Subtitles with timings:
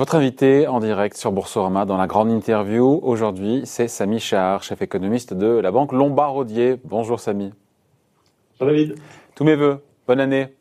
[0.00, 4.80] Votre invité en direct sur Boursorama dans la grande interview aujourd'hui, c'est Samy Char, chef
[4.80, 6.80] économiste de la banque Lombard-Odier.
[6.84, 7.52] Bonjour Samy.
[8.58, 8.94] Bonjour David.
[9.34, 9.84] Tous mes voeux.
[10.08, 10.56] Bonne année.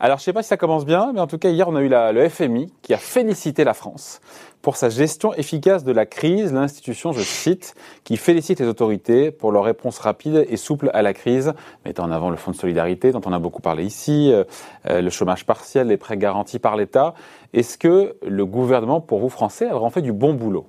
[0.00, 1.76] Alors, je ne sais pas si ça commence bien, mais en tout cas, hier, on
[1.76, 4.20] a eu le FMI qui a félicité la France
[4.60, 6.52] pour sa gestion efficace de la crise.
[6.52, 11.12] L'institution, je cite, qui félicite les autorités pour leur réponse rapide et souple à la
[11.12, 11.52] crise,
[11.84, 14.44] mettant en avant le fonds de solidarité dont on a beaucoup parlé ici, euh,
[14.88, 17.14] euh, le chômage partiel, les prêts garantis par l'État.
[17.52, 20.66] Est-ce que le gouvernement, pour vous Français, a vraiment fait du bon boulot,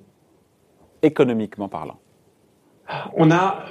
[1.02, 1.98] économiquement parlant?
[3.14, 3.64] On a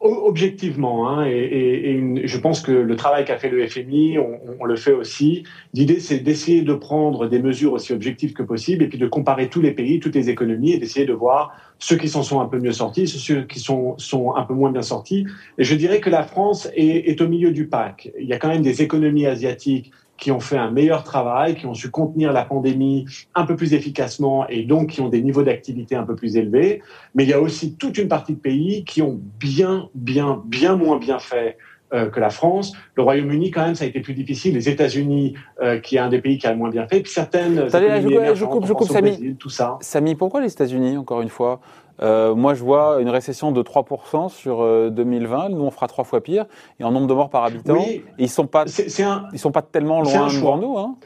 [0.00, 4.92] objectivement, hein, et, je pense que le travail qu'a fait le FMI, on, le fait
[4.92, 5.44] aussi.
[5.74, 9.48] L'idée, c'est d'essayer de prendre des mesures aussi objectives que possible, et puis de comparer
[9.48, 12.46] tous les pays, toutes les économies, et d'essayer de voir ceux qui s'en sont un
[12.46, 15.26] peu mieux sortis, ceux qui sont, sont un peu moins bien sortis.
[15.58, 18.10] Et je dirais que la France est, est au milieu du pack.
[18.18, 21.66] Il y a quand même des économies asiatiques qui ont fait un meilleur travail, qui
[21.66, 25.42] ont su contenir la pandémie un peu plus efficacement et donc qui ont des niveaux
[25.42, 26.82] d'activité un peu plus élevés.
[27.14, 30.76] Mais il y a aussi toute une partie de pays qui ont bien, bien, bien
[30.76, 31.58] moins bien fait
[31.90, 32.72] que la France.
[32.94, 34.54] Le Royaume-Uni, quand même, ça a été plus difficile.
[34.54, 37.00] Les États-Unis, euh, qui est un des pays qui a moins bien fait.
[37.00, 37.58] Puis certaines.
[37.72, 39.36] Allez, je, je, coupe, je coupe, Samy.
[39.36, 39.78] tout ça.
[39.80, 41.60] Samy, pourquoi les États-Unis, encore une fois?
[42.02, 45.50] Euh, moi, je vois une récession de 3% sur 2020.
[45.50, 46.46] Nous, on fera trois fois pire.
[46.80, 50.02] Et en nombre de morts par habitant, oui, ils sont pas, ils sont pas tellement
[50.02, 50.78] loin de nous.
[50.78, 50.96] Hein.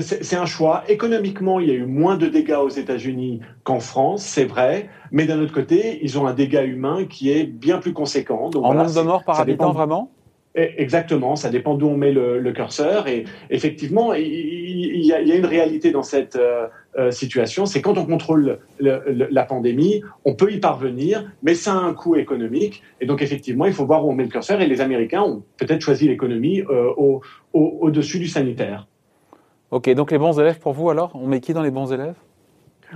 [0.00, 0.82] C'est un choix.
[0.88, 4.90] Économiquement, il y a eu moins de dégâts aux États-Unis qu'en France, c'est vrai.
[5.12, 8.50] Mais d'un autre côté, ils ont un dégât humain qui est bien plus conséquent.
[8.50, 10.10] Donc, en nombre de morts par habitant, vraiment?
[10.54, 13.06] Eh, Exactement, ça dépend d'où on met le, curseur.
[13.06, 16.66] Et effectivement, il, y, a, une réalité dans cette euh,
[16.98, 21.76] euh, situation, c'est quand on contrôle la pandémie, on peut y parvenir, mais ça a
[21.76, 22.82] un coût économique.
[23.00, 24.60] Et donc effectivement, il faut voir où on met le curseur.
[24.60, 26.92] Et les Américains ont peut-être choisi l'économie euh,
[27.52, 28.88] au-dessus du sanitaire.
[29.70, 31.12] Ok, donc les bons élèves pour vous alors?
[31.14, 32.16] On met qui dans les bons élèves?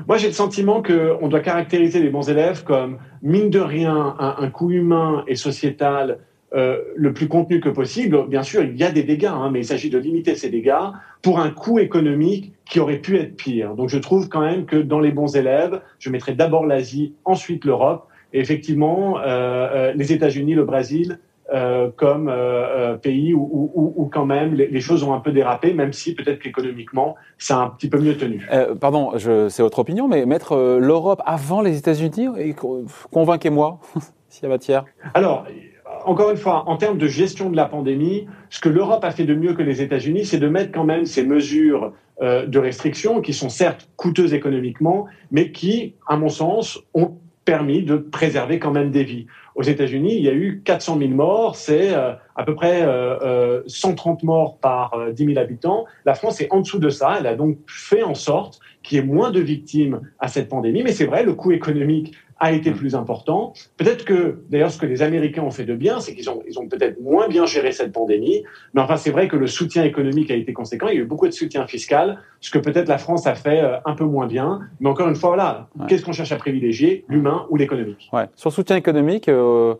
[0.08, 4.48] Moi, j'ai le sentiment qu'on doit caractériser les bons élèves comme, mine de rien, un
[4.48, 6.18] coût humain et sociétal
[6.54, 8.28] euh, le plus contenu que possible.
[8.28, 10.90] Bien sûr, il y a des dégâts, hein, mais il s'agit de limiter ces dégâts
[11.22, 13.74] pour un coût économique qui aurait pu être pire.
[13.74, 17.64] Donc je trouve quand même que dans les bons élèves, je mettrais d'abord l'Asie, ensuite
[17.64, 21.18] l'Europe, et effectivement euh, euh les États-Unis, le Brésil.
[21.52, 25.32] Euh, comme euh, pays où, où, où, quand même les, les, choses ont un peu
[25.32, 28.48] dérapé, même si peut-être qu'économiquement c'est un petit peu mieux tenu.
[28.80, 32.28] pardon, c'est votre opinion, mais mettre l'Europe avant les États-Unis,
[33.10, 33.80] convainquez-moi
[34.28, 34.84] s'il y a matière.
[35.12, 35.44] Alors,
[36.04, 39.24] encore une fois, en termes de gestion de la pandémie, ce que l'Europe a fait
[39.24, 43.20] de mieux que les États-Unis, c'est de mettre quand même ces mesures euh, de restriction
[43.20, 48.70] qui sont certes coûteuses économiquement, mais qui, à mon sens, ont permis de préserver quand
[48.70, 49.26] même des vies.
[49.54, 52.86] Aux États-Unis, il y a eu 400 000 morts, c'est euh, à peu près
[53.66, 55.84] 130 euh, morts par 10 000 habitants.
[56.04, 57.16] La France est en dessous de ça.
[57.18, 60.82] Elle a donc fait en sorte qu'il y ait moins de victimes à cette pandémie.
[60.82, 62.74] Mais c'est vrai, le coût économique a été mm.
[62.74, 63.54] plus important.
[63.76, 66.58] Peut-être que, d'ailleurs, ce que les Américains ont fait de bien, c'est qu'ils ont, ils
[66.58, 68.42] ont peut-être moins bien géré cette pandémie.
[68.74, 70.88] Mais enfin, c'est vrai que le soutien économique a été conséquent.
[70.88, 73.60] Il y a eu beaucoup de soutien fiscal, ce que peut-être la France a fait
[73.60, 74.60] euh, un peu moins bien.
[74.80, 78.10] Mais encore une fois, voilà, qu'est-ce qu'on cherche à privilégier, l'humain ou l'économique?
[78.12, 78.26] Ouais.
[78.34, 79.74] Sur le soutien économique, euh,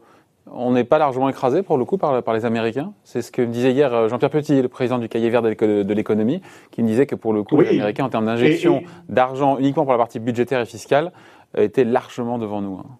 [0.47, 2.93] on n'est pas largement écrasé pour le coup par, par les Américains.
[3.03, 5.95] C'est ce que me disait hier euh, Jean-Pierre Petit, le président du cahier vert de
[5.95, 6.41] l'économie,
[6.71, 9.93] qui me disait que pour le coup, les Américains, en termes d'injection d'argent uniquement pour
[9.93, 11.11] la partie budgétaire et fiscale,
[11.57, 12.75] était largement devant nous.
[12.75, 12.99] Hein.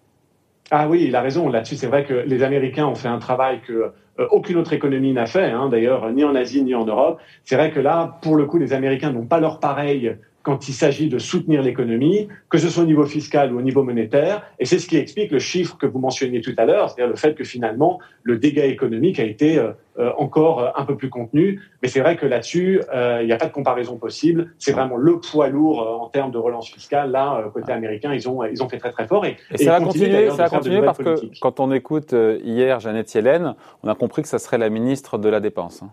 [0.71, 1.49] Ah oui, il a raison.
[1.49, 5.13] Là-dessus, c'est vrai que les Américains ont fait un travail que euh, aucune autre économie
[5.13, 7.19] n'a fait, hein, d'ailleurs, ni en Asie ni en Europe.
[7.43, 10.73] C'est vrai que là, pour le coup, les Américains n'ont pas leur pareil quand il
[10.73, 14.43] s'agit de soutenir l'économie, que ce soit au niveau fiscal ou au niveau monétaire.
[14.59, 17.15] Et c'est ce qui explique le chiffre que vous mentionniez tout à l'heure, c'est-à-dire le
[17.15, 21.09] fait que finalement, le dégât économique a été euh, euh, encore euh, un peu plus
[21.09, 21.61] contenu.
[21.81, 22.81] Mais c'est vrai que là-dessus,
[23.21, 24.53] il n'y a pas de comparaison possible.
[24.59, 27.11] C'est vraiment le poids lourd en termes de relance fiscale.
[27.11, 29.25] Là, côté américain, ils ont, ils ont fait très très fort.
[29.25, 33.55] Et, ça, va continuer, ça va continuer parce que quand on écoute hier Jeannette Yellen,
[33.81, 35.83] on a compris que ça serait la ministre de la Dépense.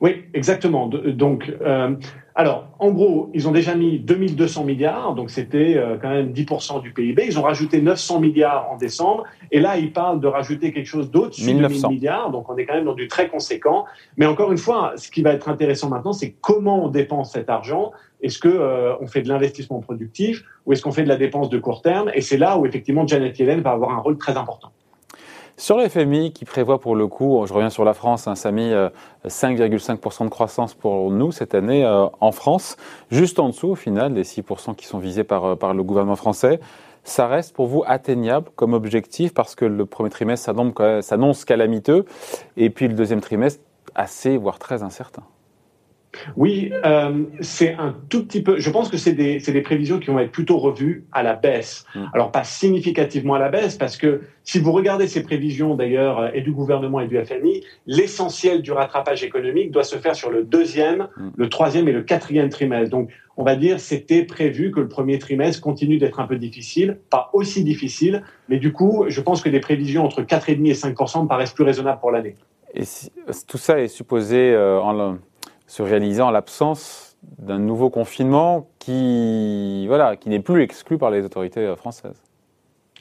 [0.00, 0.88] Oui, exactement.
[0.88, 1.94] Donc, euh,
[2.34, 6.80] alors, en gros, ils ont déjà mis 2200 milliards, donc c'était euh, quand même 10%
[6.80, 7.24] du PIB.
[7.26, 11.10] Ils ont rajouté 900 milliards en décembre, et là, ils parlent de rajouter quelque chose
[11.10, 13.84] d'autre sur 1000 milliards, donc on est quand même dans du très conséquent.
[14.16, 17.50] Mais encore une fois, ce qui va être intéressant maintenant, c'est comment on dépense cet
[17.50, 17.92] argent.
[18.22, 21.50] Est-ce que euh, on fait de l'investissement productif ou est-ce qu'on fait de la dépense
[21.50, 22.10] de court terme?
[22.14, 24.72] Et c'est là où effectivement Janet Yellen va avoir un rôle très important.
[25.60, 28.50] Sur le FMI qui prévoit pour le coup, je reviens sur la France, hein, ça
[28.50, 32.78] 5,5% de croissance pour nous cette année euh, en France,
[33.10, 36.16] juste en dessous au final des 6% qui sont visés par, euh, par le gouvernement
[36.16, 36.60] français.
[37.04, 40.50] Ça reste pour vous atteignable comme objectif parce que le premier trimestre
[41.02, 42.06] s'annonce calamiteux
[42.56, 43.62] et puis le deuxième trimestre
[43.94, 45.24] assez, voire très incertain.
[46.36, 48.58] Oui, euh, c'est un tout petit peu.
[48.58, 51.84] Je pense que c'est des, des, prévisions qui vont être plutôt revues à la baisse.
[51.94, 52.04] Mm.
[52.12, 56.28] Alors pas significativement à la baisse, parce que si vous regardez ces prévisions d'ailleurs euh,
[56.34, 60.42] et du gouvernement et du FMI, l'essentiel du rattrapage économique doit se faire sur le
[60.42, 61.28] deuxième, mm.
[61.36, 62.90] le troisième et le quatrième trimestre.
[62.90, 66.98] Donc on va dire c'était prévu que le premier trimestre continue d'être un peu difficile,
[67.08, 71.22] pas aussi difficile, mais du coup je pense que des prévisions entre 4,5% et 5%
[71.22, 72.34] me paraissent plus raisonnables pour l'année.
[72.74, 72.84] Et
[73.48, 75.18] tout ça est supposé euh, en
[75.70, 81.24] se réaliser en l'absence d'un nouveau confinement qui, voilà, qui n'est plus exclu par les
[81.24, 82.20] autorités euh, françaises.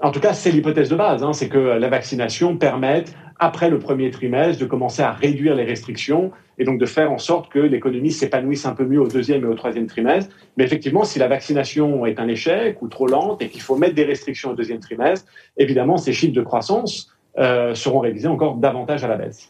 [0.02, 3.80] En tout cas, c'est l'hypothèse de base, hein, c'est que la vaccination permette, après le
[3.80, 7.58] premier trimestre, de commencer à réduire les restrictions et donc de faire en sorte que
[7.58, 10.34] l'économie s'épanouisse un peu mieux au deuxième et au troisième trimestre.
[10.56, 13.96] Mais effectivement, si la vaccination est un échec ou trop lente et qu'il faut mettre
[13.96, 15.26] des restrictions au deuxième trimestre,
[15.58, 19.50] évidemment, ces chiffres de croissance euh, seront révisés encore davantage à la baisse.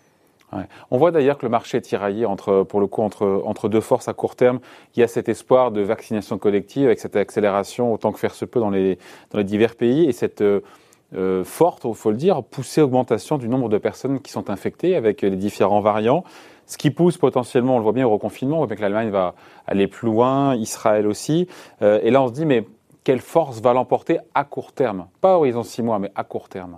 [0.91, 3.81] On voit d'ailleurs que le marché est tiraillé entre, pour le coup, entre, entre deux
[3.81, 4.59] forces à court terme.
[4.95, 8.45] Il y a cet espoir de vaccination collective avec cette accélération autant que faire se
[8.45, 8.97] peut dans les,
[9.31, 10.61] dans les divers pays et cette euh,
[11.15, 14.95] euh, forte, il faut le dire, poussée augmentation du nombre de personnes qui sont infectées
[14.95, 16.23] avec les différents variants.
[16.67, 19.33] Ce qui pousse potentiellement, on le voit bien au reconfinement, on voit que l'Allemagne va
[19.65, 21.47] aller plus loin, Israël aussi.
[21.81, 22.65] Euh, et là, on se dit, mais
[23.03, 25.07] quelle force va l'emporter à court terme?
[25.19, 26.77] Pas horizon six mois, mais à court terme.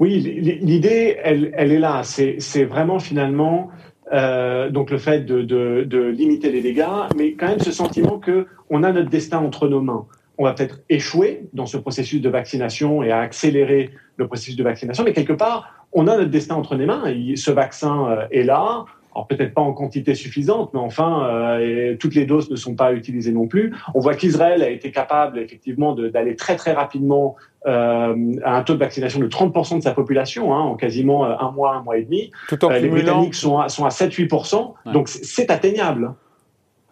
[0.00, 2.02] Oui, l'idée, elle, est là.
[2.04, 3.70] C'est vraiment finalement
[4.12, 8.82] euh, donc le fait de, limiter les dégâts, mais quand même ce sentiment que on
[8.82, 10.06] a notre destin entre nos mains.
[10.36, 14.64] On va peut-être échouer dans ce processus de vaccination et à accélérer le processus de
[14.64, 17.04] vaccination, mais quelque part, on a notre destin entre les mains.
[17.36, 18.84] Ce vaccin euh, est là.
[19.14, 22.92] Alors peut-être pas en quantité suffisante, mais enfin, euh, toutes les doses ne sont pas
[22.92, 23.72] utilisées non plus.
[23.94, 28.74] On voit qu'Israël a été capable effectivement d'aller très très rapidement euh, à un taux
[28.74, 31.96] de vaccination de 30% de sa population hein, en quasiment euh, un mois, un mois
[31.96, 32.32] et demi.
[32.48, 36.14] Tout en les Britanniques sont à, sont à 7-8%, donc c'est atteignable.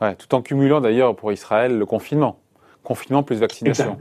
[0.01, 2.39] Ouais, tout en cumulant d'ailleurs pour Israël le confinement.
[2.85, 3.99] Confinement plus vaccination.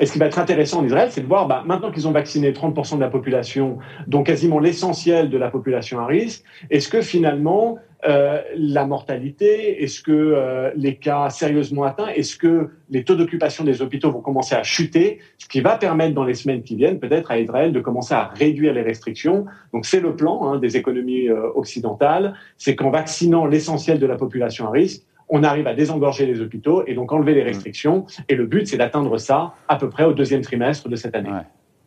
[0.00, 2.12] Et ce qui va être intéressant en Israël, c'est de voir, bah, maintenant qu'ils ont
[2.12, 7.00] vacciné 30% de la population, donc quasiment l'essentiel de la population à risque, est-ce que
[7.00, 13.14] finalement euh, la mortalité, est-ce que euh, les cas sérieusement atteints, est-ce que les taux
[13.14, 16.76] d'occupation des hôpitaux vont commencer à chuter, ce qui va permettre dans les semaines qui
[16.76, 19.46] viennent peut-être à Israël de commencer à réduire les restrictions.
[19.72, 24.16] Donc c'est le plan hein, des économies euh, occidentales, c'est qu'en vaccinant l'essentiel de la
[24.16, 27.46] population à risque, on arrive à désengorger les hôpitaux et donc enlever les mmh.
[27.46, 28.06] restrictions.
[28.28, 31.30] Et le but, c'est d'atteindre ça à peu près au deuxième trimestre de cette année.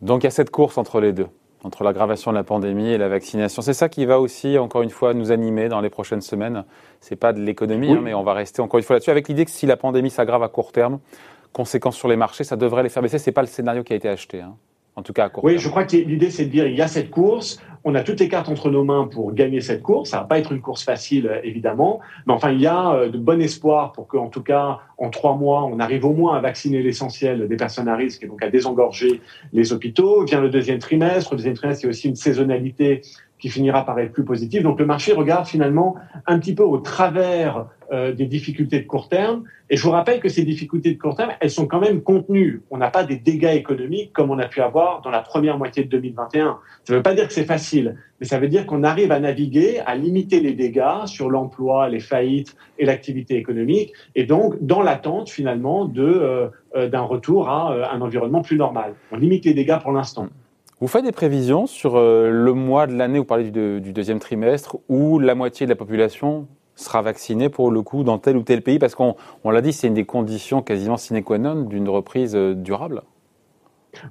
[0.01, 1.27] Donc il y a cette course entre les deux,
[1.63, 3.61] entre l'aggravation de la pandémie et la vaccination.
[3.61, 6.65] C'est ça qui va aussi, encore une fois, nous animer dans les prochaines semaines.
[6.99, 9.45] C'est pas de l'économie, hein, mais on va rester encore une fois là-dessus, avec l'idée
[9.45, 10.99] que si la pandémie s'aggrave à court terme,
[11.53, 13.17] conséquences sur les marchés, ça devrait les faire baisser.
[13.17, 14.41] C'est pas le scénario qui a été acheté.
[14.41, 14.55] Hein
[14.97, 16.81] en tout cas à court Oui, je crois que l'idée, c'est de dire il y
[16.81, 20.09] a cette course, on a toutes les cartes entre nos mains pour gagner cette course.
[20.09, 23.17] Ça va pas être une course facile, évidemment, mais enfin, il y a euh, de
[23.17, 26.83] bon espoir pour qu'en tout cas, en trois mois, on arrive au moins à vacciner
[26.83, 29.21] l'essentiel des personnes à risque et donc à désengorger
[29.53, 30.25] les hôpitaux.
[30.25, 31.31] Vient le deuxième trimestre.
[31.31, 33.03] Le deuxième trimestre, il y a aussi une saisonnalité
[33.39, 34.63] qui finira par être plus positive.
[34.63, 35.95] Donc le marché regarde finalement
[36.25, 39.43] un petit peu au travers euh, des difficultés de court terme.
[39.69, 42.61] Et je vous rappelle que ces difficultés de court terme, elles sont quand même contenues.
[42.69, 45.85] On n'a pas des dégâts économiques comme on a pu avoir dans la première moitié
[45.85, 46.59] de 2021.
[46.83, 49.21] Ça ne veut pas dire que c'est facile, mais ça veut dire qu'on arrive à
[49.21, 54.81] naviguer, à limiter les dégâts sur l'emploi, les faillites et l'activité économique, et donc dans
[54.81, 58.95] l'attente finalement de euh, euh, d'un retour à un environnement plus normal.
[59.13, 60.27] On limite les dégâts pour l'instant.
[60.81, 64.77] Vous faites des prévisions sur le mois de l'année, vous parlez du, du, deuxième trimestre,
[64.89, 68.61] où la moitié de la population sera vacciné pour le coup dans tel ou tel
[68.61, 72.35] pays Parce qu'on l'a dit, c'est une des conditions quasiment sine qua non d'une reprise
[72.35, 73.01] euh, durable.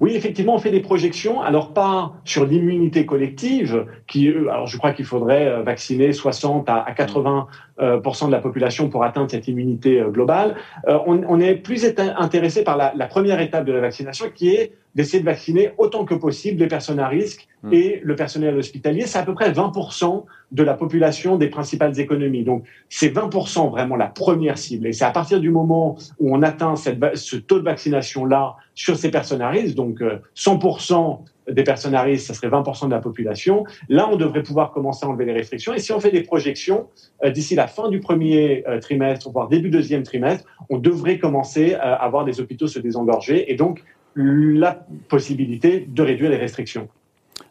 [0.00, 4.76] Oui, effectivement, on fait des projections, alors pas sur l'immunité collective, qui, euh, alors je
[4.78, 10.02] crois qu'il faudrait euh, vacciner 60 à 80% de la population pour atteindre cette immunité
[10.08, 10.56] globale.
[10.86, 15.26] On, est plus intéressé par la première étape de la vaccination, qui est d'essayer de
[15.26, 17.72] vacciner autant que possible les personnes à risque hmm.
[17.72, 19.02] et le personnel hospitalier.
[19.06, 22.44] C'est à peu près 20% de la population des principales économies.
[22.44, 24.86] Donc, c'est 20% vraiment la première cible.
[24.86, 28.96] Et c'est à partir du moment où on atteint cette, ce taux de vaccination-là sur
[28.96, 30.00] ces personnes à risque, donc
[30.34, 33.64] 100% euh, des personnes à risque, ça serait 20% de la population.
[33.88, 35.74] Là, on devrait pouvoir commencer à enlever les restrictions.
[35.74, 36.88] Et si on fait des projections,
[37.22, 41.74] euh, d'ici la fin du premier euh, trimestre, voire début deuxième trimestre, on devrait commencer
[41.74, 43.84] à voir des hôpitaux se désengorger et donc
[44.16, 46.88] la possibilité de réduire les restrictions.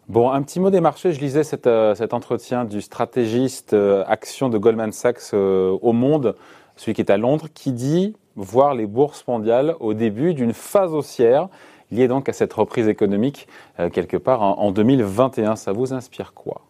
[0.08, 1.14] Bon, un petit mot des marchés.
[1.14, 6.36] Je lisais euh, cet entretien du stratégiste euh, action de Goldman Sachs euh, au Monde,
[6.76, 10.94] celui qui est à Londres, qui dit voir les bourses mondiales au début d'une phase
[10.94, 11.48] haussière
[11.92, 13.48] liée donc à cette reprise économique
[13.94, 15.56] quelque part en 2021.
[15.56, 16.62] Ça vous inspire quoi?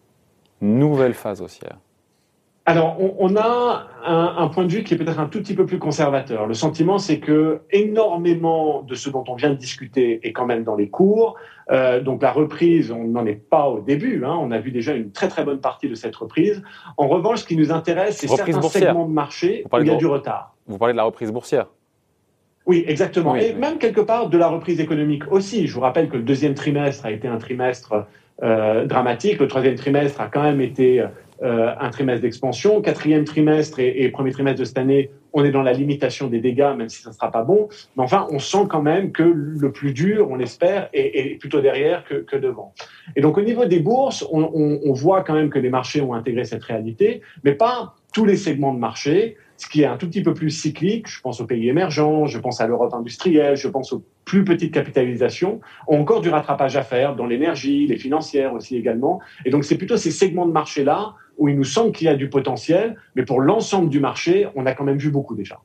[0.60, 1.78] Nouvelle phase haussière
[2.68, 5.78] alors, on, a un, point de vue qui est peut-être un tout petit peu plus
[5.78, 6.48] conservateur.
[6.48, 10.64] Le sentiment, c'est que énormément de ce dont on vient de discuter est quand même
[10.64, 11.36] dans les cours.
[11.70, 14.24] Euh, donc la reprise, on n'en est pas au début.
[14.24, 14.36] Hein.
[14.40, 16.60] On a vu déjà une très très bonne partie de cette reprise.
[16.96, 19.94] En revanche, ce qui nous intéresse, c'est certains segments de marché où il y a
[19.94, 20.56] du retard.
[20.66, 21.68] Vous parlez de la reprise boursière
[22.68, 23.36] oui, exactement.
[23.36, 25.68] et même quelque part de la reprise économique aussi.
[25.68, 28.06] Je vous rappelle que le deuxième trimestre a été un trimestre
[28.42, 29.38] euh, dramatique.
[29.38, 31.04] Le troisième trimestre a quand même été
[31.42, 32.80] euh, un trimestre d'expansion.
[32.80, 36.72] Quatrième trimestre et, premier trimestre de cette année, on est dans la limitation des dégâts,
[36.76, 37.68] même si ça ne sera pas bon.
[37.96, 42.04] Mais enfin, on sent quand même que le plus dur, on l'espère, est, plutôt derrière
[42.04, 42.72] que, devant.
[43.16, 46.44] Et donc, au niveau des bourses, on voit quand même que les marchés ont intégré
[46.44, 50.22] cette réalité, mais pas tous les segments de marché ce qui est un tout petit
[50.22, 53.92] peu plus cyclique, je pense aux pays émergents, je pense à l'Europe industrielle, je pense
[53.92, 58.76] aux plus petites capitalisations, ont encore du rattrapage à faire dans l'énergie, les financières aussi
[58.76, 59.20] également.
[59.44, 62.16] Et donc c'est plutôt ces segments de marché-là où il nous semble qu'il y a
[62.16, 65.58] du potentiel, mais pour l'ensemble du marché, on a quand même vu beaucoup déjà.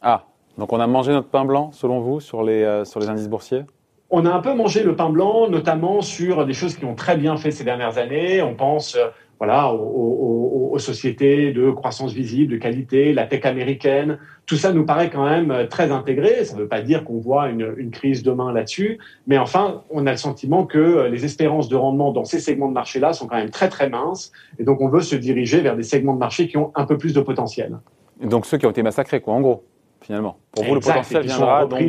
[0.00, 0.24] Ah,
[0.58, 3.28] donc on a mangé notre pain blanc, selon vous, sur les, euh, sur les indices
[3.28, 3.64] boursiers?
[4.10, 7.16] On a un peu mangé le pain blanc, notamment sur des choses qui ont très
[7.16, 8.42] bien fait ces dernières années.
[8.42, 9.08] On pense euh,
[9.38, 14.18] voilà, aux, sociétés de croissance visible, de qualité, la tech américaine.
[14.46, 16.44] Tout ça nous paraît quand même euh, très intégré.
[16.44, 20.06] Ça ne veut pas dire qu'on voit une, une, crise demain là-dessus, mais enfin, on
[20.06, 23.26] a le sentiment que euh, les espérances de rendement dans ces segments de marché-là sont
[23.26, 26.18] quand même très très minces, et donc on veut se diriger vers des segments de
[26.18, 27.78] marché qui ont un peu plus de potentiel.
[28.20, 29.64] donc ceux qui ont été massacrés, quoi, en gros
[30.02, 30.36] finalement.
[30.52, 31.82] Pour vous, le potentiel viendra donc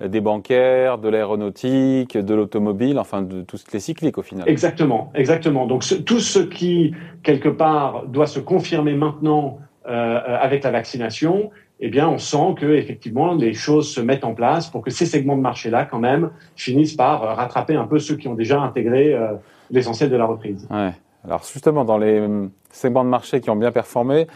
[0.00, 4.48] des bancaires, de l'aéronautique, de l'automobile, enfin de tous les cycliques au final.
[4.48, 5.66] Exactement, exactement.
[5.66, 9.58] Donc tout ce qui, quelque part, doit se confirmer maintenant
[9.88, 14.34] euh, avec la vaccination, eh bien, on sent que effectivement les choses se mettent en
[14.34, 17.98] place pour que ces segments de marché-là, quand même, finissent par euh, rattraper un peu
[17.98, 19.34] ceux qui ont déjà intégré euh,
[19.70, 20.66] l'essentiel de la reprise.
[20.70, 20.92] Ouais.
[21.24, 22.26] Alors justement, dans les
[22.70, 24.26] segments de marché qui ont bien performé,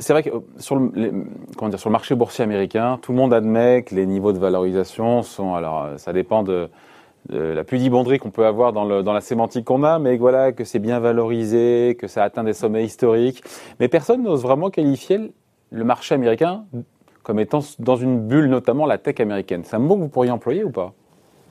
[0.00, 1.12] c'est vrai que euh, sur le,
[1.56, 4.38] comment dire, sur le marché boursier américain, tout le monde admet que les niveaux de
[4.38, 5.54] valorisation sont.
[5.54, 6.68] Alors, euh, ça dépend de,
[7.28, 10.52] de la pudibonderie qu'on peut avoir dans, le, dans la sémantique qu'on a, mais voilà,
[10.52, 13.42] que c'est bien valorisé, que ça atteint des sommets historiques.
[13.80, 15.32] Mais personne n'ose vraiment qualifier
[15.70, 16.64] le marché américain
[17.22, 19.62] comme étant dans une bulle, notamment la tech américaine.
[19.64, 20.94] C'est un mot que vous pourriez employer ou pas?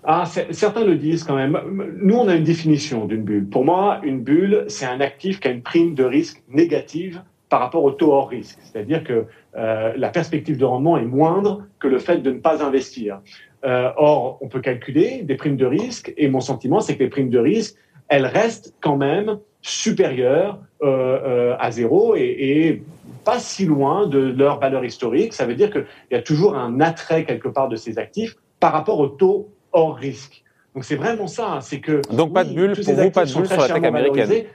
[0.05, 1.59] Ah, certains le disent quand même.
[2.01, 3.49] Nous, on a une définition d'une bulle.
[3.49, 7.59] Pour moi, une bulle, c'est un actif qui a une prime de risque négative par
[7.59, 8.57] rapport au taux hors risque.
[8.63, 9.25] C'est-à-dire que
[9.55, 13.21] euh, la perspective de rendement est moindre que le fait de ne pas investir.
[13.63, 17.09] Euh, or, on peut calculer des primes de risque et mon sentiment, c'est que les
[17.09, 17.75] primes de risque,
[18.07, 22.83] elles restent quand même supérieures euh, à zéro et, et,
[23.23, 25.33] pas si loin de leur valeur historique.
[25.33, 28.71] Ça veut dire qu'il y a toujours un attrait quelque part de ces actifs par
[28.71, 30.43] rapport au taux hors risque.
[30.75, 31.61] Donc c'est vraiment ça, hein.
[31.61, 34.45] c'est que donc pas de bulle pour vous, pas de bulle sur la tech américaine.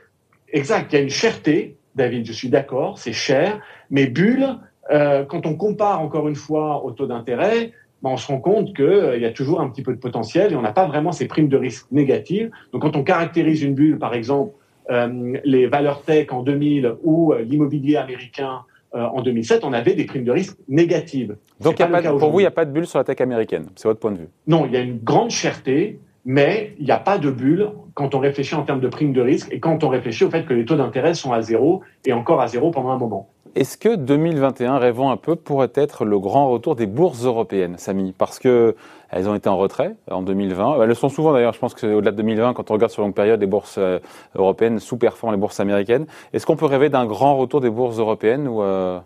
[0.52, 4.58] Exact, il y a une cherté David, je suis d'accord, c'est cher, mais bulle,
[4.90, 8.74] euh, quand on compare encore une fois au taux d'intérêt, ben, on se rend compte
[8.74, 11.12] qu'il euh, y a toujours un petit peu de potentiel et on n'a pas vraiment
[11.12, 12.50] ces primes de risque négatives.
[12.72, 14.54] Donc quand on caractérise une bulle, par exemple,
[14.90, 20.24] euh, les valeurs tech en 2000 ou l'immobilier américain en 2007, on avait des primes
[20.24, 21.36] de risque négatives.
[21.60, 21.76] Donc
[22.18, 24.10] pour vous, il n'y a pas de bulle sur la tech américaine, c'est votre point
[24.10, 24.28] de vue?
[24.48, 28.14] Non, il y a une grande cherté, mais il n'y a pas de bulle quand
[28.14, 30.54] on réfléchit en termes de primes de risque et quand on réfléchit au fait que
[30.54, 33.28] les taux d'intérêt sont à zéro et encore à zéro pendant un moment.
[33.56, 38.14] Est-ce que 2021, rêvons un peu, pourrait être le grand retour des bourses européennes, Samy?
[38.16, 38.76] Parce que
[39.10, 40.80] elles ont été en retrait en 2020.
[40.80, 43.14] Elles le sont souvent d'ailleurs, je pense qu'au-delà de 2020, quand on regarde sur longue
[43.14, 43.98] période, les bourses euh,
[44.36, 46.06] européennes sous-performent les bourses américaines.
[46.32, 49.00] Est-ce qu'on peut rêver d'un grand retour des bourses européennes ou euh...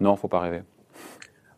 [0.00, 0.60] non, faut pas rêver?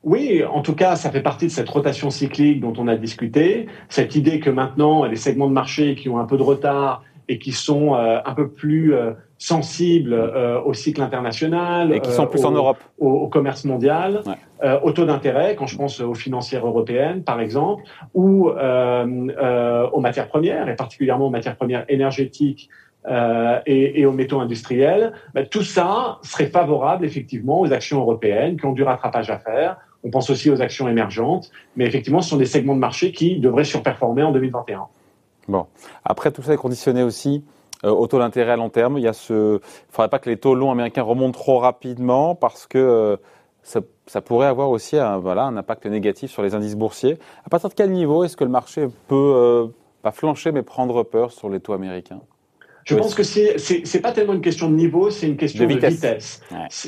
[0.05, 3.67] Oui, en tout cas, ça fait partie de cette rotation cyclique dont on a discuté,
[3.88, 7.38] cette idée que maintenant, les segments de marché qui ont un peu de retard et
[7.38, 12.26] qui sont euh, un peu plus euh, sensibles euh, au cycle international, et qui sont
[12.26, 14.23] plus en Europe, au, commerce mondial,
[14.83, 20.69] au taux d'intérêt, quand je pense aux financières européennes, par exemple, ou aux matières premières,
[20.69, 22.69] et particulièrement aux matières premières énergétiques
[23.67, 28.67] et, et, aux métaux industriels, ben, tout ça serait favorable effectivement aux actions européennes qui
[28.67, 32.37] ont du rattrapage à faire, on pense aussi aux actions émergentes, mais effectivement, ce sont
[32.37, 34.87] des segments de marché qui devraient surperformer en 2021.
[35.49, 35.67] Bon,
[36.05, 37.43] après tout ça est conditionné aussi
[37.85, 38.99] euh, au taux d'intérêt à long terme.
[38.99, 42.78] Il a ce, faudrait pas que les taux longs américains remontent trop rapidement parce que
[42.78, 43.17] euh,
[43.62, 47.19] ça, pourrait avoir aussi un, voilà, un impact négatif sur les indices boursiers.
[47.45, 49.67] À partir de quel niveau est-ce que le marché peut euh,
[50.02, 52.21] pas flancher mais prendre peur sur les taux américains?
[52.88, 56.40] Je pense que c'est pas tellement une question de niveau, c'est une question de vitesse.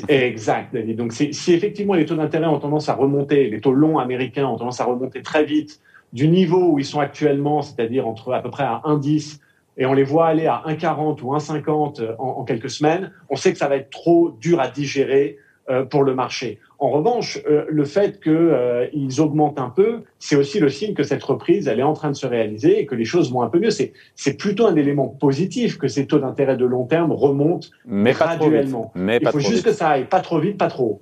[0.07, 0.97] Exact, David.
[0.97, 4.57] Donc si effectivement les taux d'intérêt ont tendance à remonter, les taux longs américains ont
[4.57, 5.79] tendance à remonter très vite
[6.13, 9.39] du niveau où ils sont actuellement, c'est-à-dire entre à peu près à 1,10
[9.77, 13.53] et on les voit aller à 1,40 ou 1,50 en, en quelques semaines, on sait
[13.53, 15.37] que ça va être trop dur à digérer
[15.69, 16.59] euh, pour le marché.
[16.81, 21.03] En revanche, euh, le fait qu'ils euh, augmentent un peu, c'est aussi le signe que
[21.03, 23.49] cette reprise, elle est en train de se réaliser et que les choses vont un
[23.49, 23.69] peu mieux.
[23.69, 28.91] C'est plutôt un élément positif que ces taux d'intérêt de long terme remontent Mais graduellement.
[28.95, 31.01] Mais Il faut juste que ça aille pas trop vite, pas trop haut.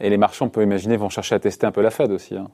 [0.00, 2.34] Et les marchands, on peut imaginer, vont chercher à tester un peu la Fed aussi.
[2.34, 2.48] Hein,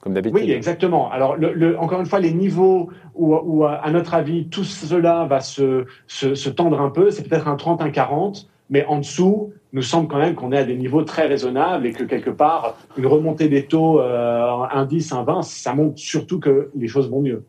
[0.00, 0.40] comme d'habitude.
[0.40, 1.10] Oui, exactement.
[1.10, 5.86] Alors, le, encore une fois, les niveaux où, à notre avis, tout cela va se,
[6.06, 9.82] se, se tendre un peu, c'est peut-être un 30, un 40 mais en dessous, nous
[9.82, 13.06] semble quand même qu'on est à des niveaux très raisonnables et que quelque part, une
[13.06, 17.44] remontée des taux, euh, 10, un 20, ça montre surtout que les choses vont mieux.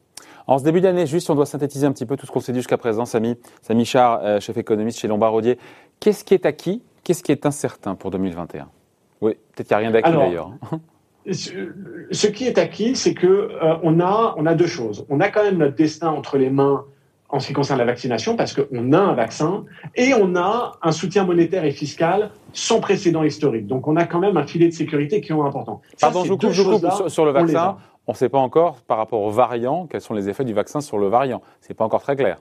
[0.46, 2.54] En ce début d'année, juste, on doit synthétiser un petit peu tout ce qu'on s'est
[2.54, 3.06] dit jusqu'à présent.
[3.06, 5.58] Samy, Samy Char, euh, chef économiste chez Lombard-Odier.
[6.00, 6.82] Qu'est-ce qui est acquis?
[7.04, 8.68] Qu'est-ce qui est incertain pour 2021
[9.22, 10.52] Oui, peut-être qu'il n'y a rien d'acquis d'ailleurs.
[11.30, 15.06] Ce qui est acquis, c'est que euh, on a on a deux choses.
[15.10, 16.86] On a quand même notre destin entre les mains
[17.30, 19.66] en ce qui concerne la vaccination, parce qu'on a un vaccin
[19.96, 23.68] et on a un soutien monétaire et fiscal sans précédent historique.
[23.68, 25.82] Donc on a quand même un filet de sécurité qui est important.
[26.00, 27.78] Pardon, je coupe, je coupe sur, le vaccin.
[28.08, 30.80] On ne sait pas encore par rapport au variant quels sont les effets du vaccin
[30.80, 31.42] sur le variant.
[31.60, 32.40] C'est pas encore très clair.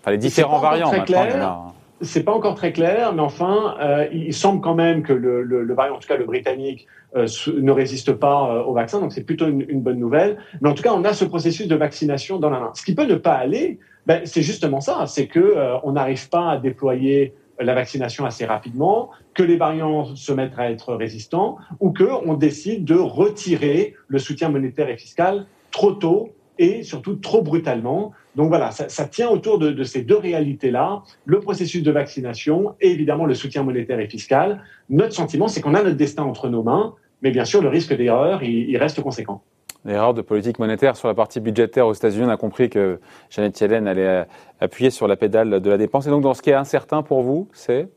[0.00, 0.88] Enfin, les différents variants.
[0.88, 1.58] Très clair.
[2.00, 5.74] C'est pas encore très clair, mais enfin, euh, il semble quand même que le, le,
[5.74, 7.26] variant, en tout cas le britannique, euh,
[7.56, 10.38] ne résiste pas euh, au vaccin, donc c'est plutôt une, une, bonne nouvelle.
[10.60, 12.72] Mais en tout cas, on a ce processus de vaccination dans la main.
[12.74, 16.28] Ce qui peut ne pas aller, ben, c'est justement ça, c'est que euh, on n'arrive
[16.28, 21.56] pas à déployer la vaccination assez rapidement, que les variants se mettent à être résistants,
[21.80, 27.16] ou que on décide de retirer le soutien monétaire et fiscal trop tôt et surtout
[27.16, 28.12] trop brutalement.
[28.36, 32.74] Donc voilà, ça, ça tient autour de, de ces deux réalités-là, le processus de vaccination
[32.80, 34.62] et évidemment le soutien monétaire et fiscal.
[34.88, 37.96] Notre sentiment, c'est qu'on a notre destin entre nos mains, mais bien sûr, le risque
[37.96, 39.42] d'erreur, il, il reste conséquent
[39.84, 42.26] l'erreur de politique monétaire sur la partie budgétaire aux États-Unis.
[42.26, 43.00] On a compris que
[43.30, 44.24] Janet Yellen allait euh,
[44.60, 46.06] appuyer sur la pédale de la dépense.
[46.06, 47.88] Et donc, dans ce qui est incertain pour vous, c'est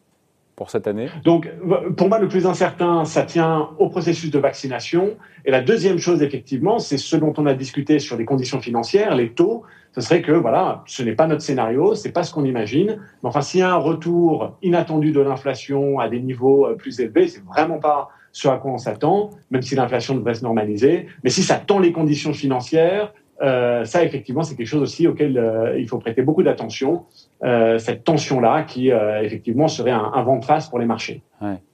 [0.57, 1.07] pour cette année?
[1.23, 1.47] Donc,
[1.95, 5.15] pour moi, le plus incertain, ça tient au processus de vaccination.
[5.45, 9.15] Et la deuxième chose, effectivement, c'est ce dont on a discuté sur les conditions financières,
[9.15, 9.61] les taux.
[9.93, 12.97] Ce serait que, voilà, ce n'est pas notre scénario, c'est pas ce qu'on imagine.
[13.21, 16.99] Mais enfin, s'il y a un retour inattendu de l'inflation à des niveaux euh, plus
[16.99, 21.07] élevés, c'est vraiment pas ce à quoi on s'attend, même si l'inflation devrait se normaliser.
[21.23, 25.39] Mais si ça tend les conditions financières, euh, ça, effectivement, c'est quelque chose aussi auquel
[25.39, 27.05] euh, il faut prêter beaucoup d'attention.
[27.43, 31.23] Euh, cette tension-là, qui effectivement serait un, vent de face pour les marchés.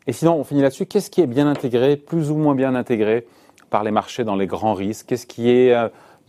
[0.07, 0.85] Et sinon, on finit là-dessus.
[0.85, 3.25] Qu'est-ce qui est bien intégré, plus ou moins bien intégré
[3.69, 5.07] par les marchés dans les grands risques?
[5.07, 5.75] Qu'est-ce qui est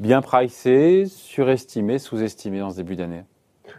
[0.01, 3.23] bien pricé, surestimé, sous-estimé en ce début d'année?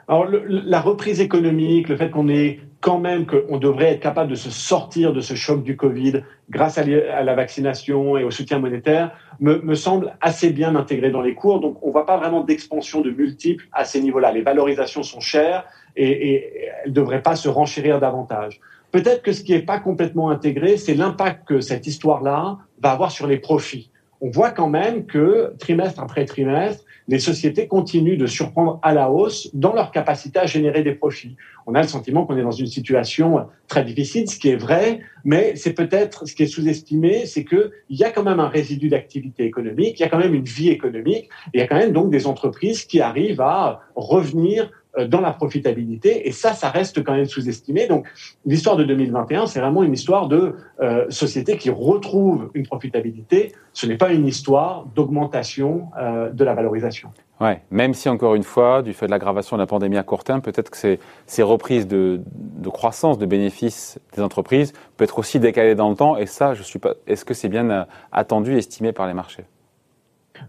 [0.07, 4.35] Alors, la reprise économique, le fait qu'on est quand même qu'on devrait être capable de
[4.35, 9.17] se sortir de ce choc du Covid grâce à, la vaccination et au soutien monétaire
[9.39, 11.59] me, semble assez bien intégré dans les cours.
[11.59, 14.31] Donc, on ne voit pas vraiment d'expansion de multiples à ces niveaux-là.
[14.31, 15.65] Les valorisations sont chères
[15.95, 16.51] et, et
[16.83, 18.59] elles ne devraient pas se renchérir davantage.
[18.91, 23.09] Peut-être que ce qui n'est pas complètement intégré, c'est l'impact que cette histoire-là va avoir
[23.11, 23.89] sur les profits
[24.25, 29.11] on voit quand même que trimestre après trimestre, les sociétés continuent de surprendre à la
[29.11, 31.35] hausse dans leur capacité à générer des profits.
[31.67, 35.01] On a le sentiment qu'on est dans une situation très difficile, ce qui est vrai,
[35.25, 38.89] mais c'est peut-être ce qui est sous-estimé, c'est qu'il y a quand même un résidu
[38.89, 41.77] d'activité économique, il y a quand même une vie économique, et il y a quand
[41.77, 44.71] même donc des entreprises qui arrivent à revenir
[45.07, 46.27] dans la profitabilité.
[46.27, 47.87] Et ça, ça reste quand même sous-estimé.
[47.87, 48.07] Donc,
[48.45, 53.53] l'histoire de 2021, c'est vraiment une histoire de euh, société qui retrouve une profitabilité.
[53.73, 57.09] Ce n'est pas une histoire d'augmentation euh, de la valorisation.
[57.41, 60.23] Ouais, même si encore une fois, du fait de l'aggravation de la pandémie à court
[60.23, 65.19] terme, peut-être que ces, ces reprises de, de, croissance, de bénéfices des entreprises peut être
[65.19, 66.15] aussi décalées dans le temps.
[66.15, 66.93] Et ça, je suis pas.
[67.07, 69.43] Est-ce que c'est bien euh, attendu, estimé par les marchés?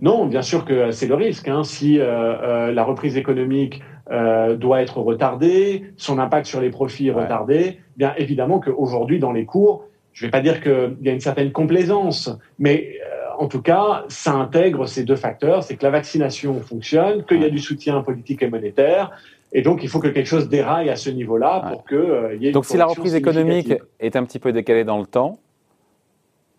[0.00, 1.48] Non, bien sûr que c'est le risque.
[1.48, 1.64] Hein.
[1.64, 7.08] Si euh, euh, la reprise économique euh, doit être retardée, son impact sur les profits
[7.08, 7.22] est ouais.
[7.22, 11.12] retardé, bien évidemment qu'aujourd'hui, dans les cours, je ne vais pas dire qu'il y a
[11.12, 15.62] une certaine complaisance, mais euh, en tout cas, ça intègre ces deux facteurs.
[15.62, 19.10] C'est que la vaccination fonctionne, qu'il y a du soutien politique et monétaire,
[19.52, 22.48] et donc, il faut que quelque chose déraille à ce niveau-là pour qu'il euh, y
[22.48, 25.38] ait Donc, si la reprise économique est un petit peu décalée dans le temps,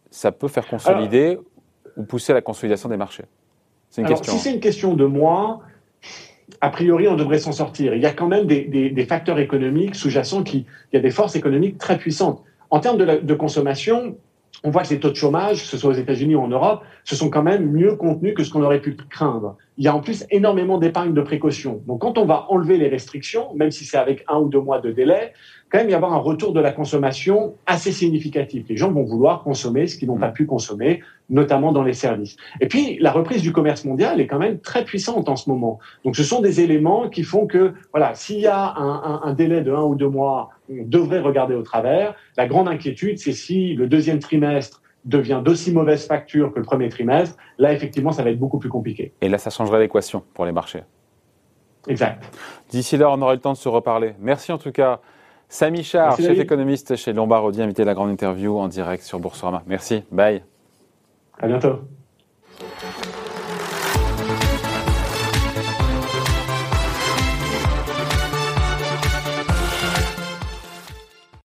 [0.09, 1.43] ça peut faire consolider Alors,
[1.97, 3.25] ou pousser à la consolidation des marchés?
[3.89, 4.37] C'est une Alors, question.
[4.37, 5.61] Si c'est une question de moi,
[6.61, 7.93] a priori, on devrait s'en sortir.
[7.93, 11.35] Il y a quand même des, facteurs économiques sous-jacents qui, il y a des forces
[11.35, 12.41] économiques très puissantes.
[12.69, 14.17] En termes de consommation,
[14.63, 16.83] on voit que les taux de chômage, que ce soit aux États-Unis ou en Europe,
[17.03, 19.57] se sont quand même mieux contenus que ce qu'on aurait pu craindre.
[19.77, 21.81] Il y a en plus énormément d'épargne de précaution.
[21.85, 24.79] Donc quand on va enlever les restrictions, même si c'est avec un ou deux mois
[24.79, 25.33] de délai,
[25.69, 28.65] quand même y avoir un retour de la consommation assez significatif.
[28.69, 32.37] Les gens vont vouloir consommer ce qu'ils n'ont pas pu consommer, notamment dans les services.
[32.61, 35.79] Et puis la reprise du commerce mondial est quand même très puissante en ce moment.
[36.05, 39.61] Donc ce sont des éléments qui font que voilà, s'il y a un, un, délai
[39.61, 42.15] de un ou deux mois, on devrait regarder au travers.
[42.37, 46.89] La grande inquiétude, c'est si le deuxième trimestre devient d'aussi mauvaise facture que le premier
[46.89, 49.13] trimestre, là, effectivement, ça va être beaucoup plus compliqué.
[49.21, 50.83] Et là, ça changerait l'équation pour les marchés.
[51.87, 52.23] Exact.
[52.69, 54.13] D'ici là, on aura le temps de se reparler.
[54.19, 54.99] Merci en tout cas.
[55.49, 59.19] Samy Char, chef économiste chez Lombard Odier, invité à la grande interview en direct sur
[59.19, 59.63] Boursorama.
[59.65, 60.03] Merci.
[60.11, 60.43] Bye.
[61.39, 61.79] À bientôt.